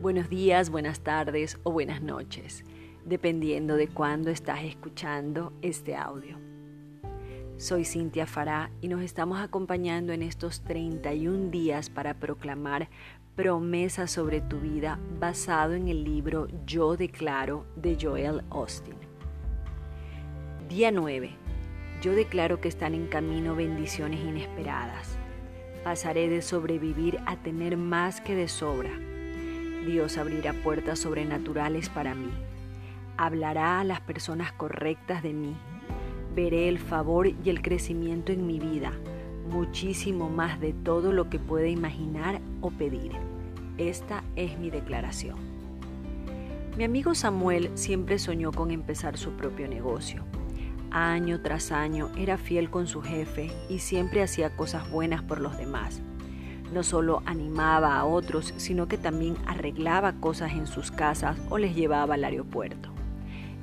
[0.00, 2.64] Buenos días, buenas tardes o buenas noches,
[3.04, 6.38] dependiendo de cuándo estás escuchando este audio.
[7.58, 12.88] Soy Cintia Fará y nos estamos acompañando en estos 31 días para proclamar
[13.36, 18.96] promesas sobre tu vida basado en el libro Yo Declaro de Joel Austin.
[20.70, 21.36] Día 9.
[22.00, 25.18] Yo declaro que están en camino bendiciones inesperadas.
[25.84, 29.09] Pasaré de sobrevivir a tener más que de sobra.
[29.86, 32.30] Dios abrirá puertas sobrenaturales para mí.
[33.16, 35.56] Hablará a las personas correctas de mí.
[36.34, 38.92] Veré el favor y el crecimiento en mi vida,
[39.50, 43.12] muchísimo más de todo lo que pueda imaginar o pedir.
[43.78, 45.36] Esta es mi declaración.
[46.76, 50.24] Mi amigo Samuel siempre soñó con empezar su propio negocio.
[50.90, 55.56] Año tras año era fiel con su jefe y siempre hacía cosas buenas por los
[55.56, 56.02] demás.
[56.72, 61.74] No solo animaba a otros, sino que también arreglaba cosas en sus casas o les
[61.74, 62.90] llevaba al aeropuerto.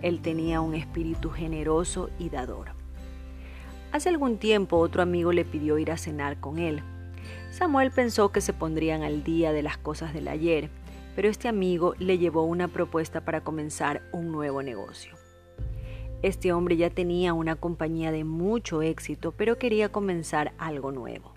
[0.01, 2.71] Él tenía un espíritu generoso y dador.
[3.91, 6.83] Hace algún tiempo otro amigo le pidió ir a cenar con él.
[7.51, 10.69] Samuel pensó que se pondrían al día de las cosas del ayer,
[11.15, 15.15] pero este amigo le llevó una propuesta para comenzar un nuevo negocio.
[16.21, 21.36] Este hombre ya tenía una compañía de mucho éxito, pero quería comenzar algo nuevo.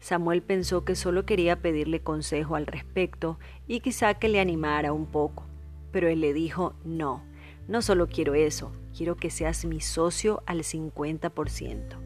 [0.00, 5.06] Samuel pensó que solo quería pedirle consejo al respecto y quizá que le animara un
[5.06, 5.44] poco,
[5.90, 7.24] pero él le dijo, no,
[7.66, 11.96] no solo quiero eso, quiero que seas mi socio al 50%.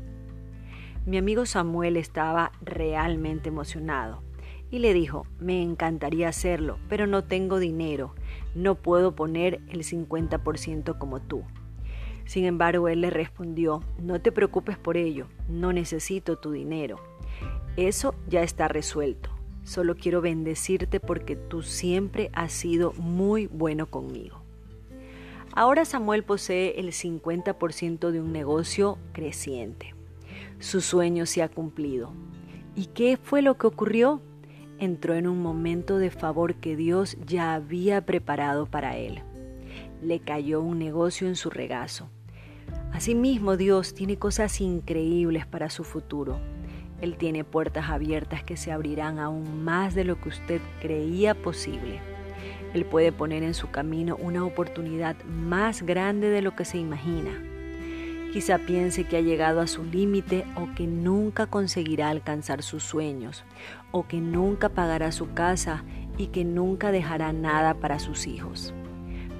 [1.04, 4.22] Mi amigo Samuel estaba realmente emocionado
[4.70, 8.14] y le dijo, me encantaría hacerlo, pero no tengo dinero,
[8.54, 11.44] no puedo poner el 50% como tú.
[12.24, 17.00] Sin embargo, él le respondió, no te preocupes por ello, no necesito tu dinero.
[17.76, 19.30] Eso ya está resuelto.
[19.64, 24.42] Solo quiero bendecirte porque tú siempre has sido muy bueno conmigo.
[25.54, 29.94] Ahora Samuel posee el 50% de un negocio creciente.
[30.58, 32.12] Su sueño se ha cumplido.
[32.74, 34.20] ¿Y qué fue lo que ocurrió?
[34.78, 39.22] Entró en un momento de favor que Dios ya había preparado para él
[40.02, 42.10] le cayó un negocio en su regazo.
[42.92, 46.38] Asimismo, Dios tiene cosas increíbles para su futuro.
[47.00, 52.00] Él tiene puertas abiertas que se abrirán aún más de lo que usted creía posible.
[52.74, 57.30] Él puede poner en su camino una oportunidad más grande de lo que se imagina.
[58.32, 63.44] Quizá piense que ha llegado a su límite o que nunca conseguirá alcanzar sus sueños,
[63.90, 65.84] o que nunca pagará su casa
[66.16, 68.72] y que nunca dejará nada para sus hijos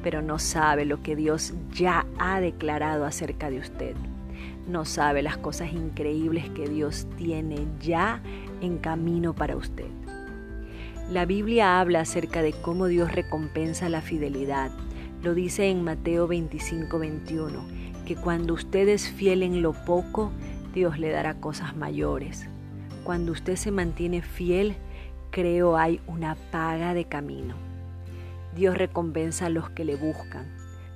[0.03, 3.95] pero no sabe lo que Dios ya ha declarado acerca de usted.
[4.69, 8.21] No sabe las cosas increíbles que Dios tiene ya
[8.61, 9.89] en camino para usted.
[11.11, 14.71] La Biblia habla acerca de cómo Dios recompensa la fidelidad.
[15.23, 17.65] Lo dice en Mateo 25, 21,
[18.07, 20.33] que cuando usted es fiel en lo poco,
[20.75, 22.49] Dios le dará cosas mayores.
[23.05, 24.77] Cuando usted se mantiene fiel,
[25.31, 27.72] creo hay una paga de camino.
[28.55, 30.47] Dios recompensa a los que le buscan.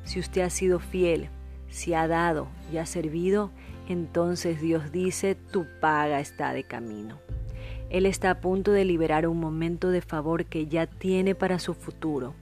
[0.05, 1.29] Si usted ha sido fiel,
[1.69, 3.51] si ha dado y ha servido,
[3.89, 7.19] entonces Dios dice, tu paga está de camino.
[7.89, 11.75] Él está a punto de liberar un momento de favor que ya tiene para su
[11.75, 12.35] futuro.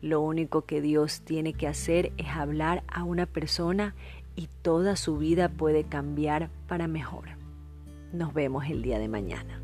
[0.00, 3.94] Lo único que Dios tiene que hacer es hablar a una persona
[4.36, 7.28] y toda su vida puede cambiar para mejor.
[8.12, 9.60] Nos vemos el día de mañana.